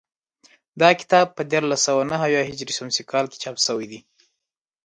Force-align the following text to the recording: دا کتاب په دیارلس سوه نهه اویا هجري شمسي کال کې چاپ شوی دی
دا 0.81 0.89
کتاب 1.01 1.27
په 1.35 1.41
دیارلس 1.51 1.81
سوه 1.87 2.01
نهه 2.11 2.23
اویا 2.27 2.41
هجري 2.49 2.73
شمسي 2.79 3.03
کال 3.11 3.25
کې 3.31 3.37
چاپ 3.43 3.57
شوی 3.65 3.85
دی 3.91 3.99